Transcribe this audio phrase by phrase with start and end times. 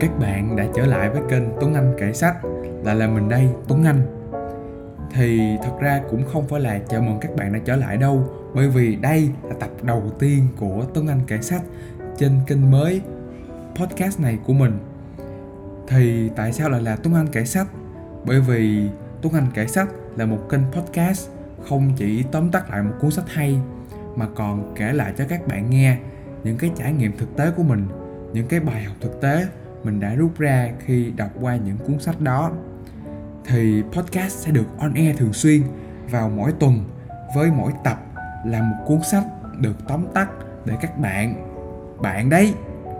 [0.00, 2.36] các bạn đã trở lại với kênh túng anh kể sách
[2.84, 4.00] Lại là mình đây, Tuấn Anh
[5.14, 8.28] Thì thật ra cũng không phải là chào mừng các bạn đã trở lại đâu
[8.54, 11.62] Bởi vì đây là tập đầu tiên của Tuấn Anh kể sách
[12.18, 13.00] Trên kênh mới
[13.74, 14.78] podcast này của mình
[15.88, 17.66] Thì tại sao lại là Tuấn Anh kể sách?
[18.24, 18.88] Bởi vì
[19.22, 21.28] Tuấn Anh kể sách là một kênh podcast
[21.68, 23.58] không chỉ tóm tắt lại một cuốn sách hay
[24.16, 25.98] mà còn kể lại cho các bạn nghe
[26.44, 27.86] những cái trải nghiệm thực tế của mình
[28.32, 29.46] những cái bài học thực tế
[29.84, 32.52] mình đã rút ra khi đọc qua những cuốn sách đó.
[33.46, 35.62] Thì podcast sẽ được on air thường xuyên
[36.10, 36.84] vào mỗi tuần
[37.34, 38.02] với mỗi tập
[38.46, 39.24] là một cuốn sách
[39.60, 40.28] được tóm tắt
[40.64, 41.34] để các bạn
[42.02, 42.54] bạn đấy.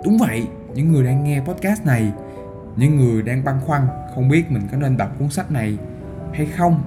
[0.05, 2.13] Đúng vậy, những người đang nghe podcast này,
[2.77, 3.83] những người đang băn khoăn
[4.15, 5.79] không biết mình có nên đọc cuốn sách này
[6.33, 6.83] hay không.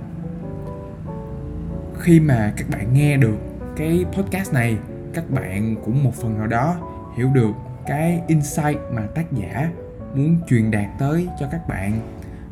[1.99, 3.37] Khi mà các bạn nghe được
[3.75, 4.77] cái podcast này,
[5.13, 6.75] các bạn cũng một phần nào đó
[7.17, 7.51] hiểu được
[7.85, 9.69] cái insight mà tác giả
[10.15, 11.99] muốn truyền đạt tới cho các bạn.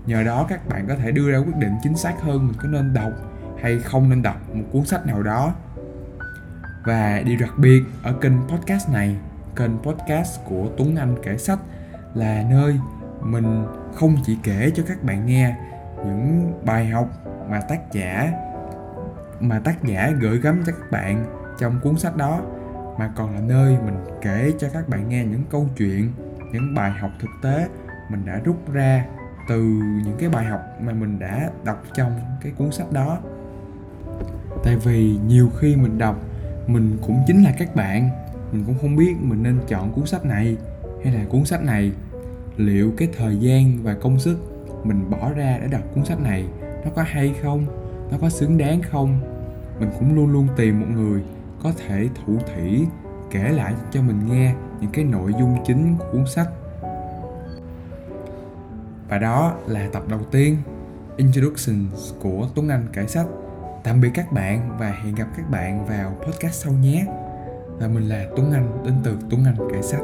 [0.05, 2.67] Nhờ đó các bạn có thể đưa ra quyết định chính xác hơn mình có
[2.69, 3.11] nên đọc
[3.61, 5.53] hay không nên đọc một cuốn sách nào đó.
[6.85, 9.15] Và điều đặc biệt ở kênh podcast này,
[9.55, 11.59] kênh podcast của tuấn anh kể sách
[12.13, 12.79] là nơi
[13.21, 15.55] mình không chỉ kể cho các bạn nghe
[16.05, 17.09] những bài học
[17.49, 18.33] mà tác giả,
[19.39, 21.25] mà tác giả gửi gắm cho các bạn
[21.59, 22.41] trong cuốn sách đó
[22.99, 26.11] mà còn là nơi mình kể cho các bạn nghe những câu chuyện,
[26.51, 27.67] những bài học thực tế
[28.09, 29.05] mình đã rút ra
[29.49, 29.63] từ
[30.05, 33.19] những cái bài học mà mình đã đọc trong cái cuốn sách đó.
[34.63, 36.19] Tại vì nhiều khi mình đọc,
[36.67, 38.09] mình cũng chính là các bạn,
[38.51, 40.57] mình cũng không biết mình nên chọn cuốn sách này
[41.03, 41.91] hay là cuốn sách này.
[42.57, 44.37] Liệu cái thời gian và công sức
[44.83, 46.45] mình bỏ ra để đọc cuốn sách này
[46.85, 47.65] nó có hay không,
[48.11, 49.19] nó có xứng đáng không?
[49.79, 51.23] Mình cũng luôn luôn tìm một người
[51.63, 52.85] có thể thủ thỉ,
[53.31, 56.49] kể lại cho mình nghe những cái nội dung chính của cuốn sách.
[59.09, 60.57] Và đó là tập đầu tiên
[61.17, 61.85] Introduction
[62.21, 63.27] của Tuấn Anh kể sách.
[63.83, 67.05] Tạm biệt các bạn và hẹn gặp các bạn vào podcast sau nhé.
[67.79, 70.01] Và mình là Tuấn Anh, đến từ Tuấn Anh kể sách.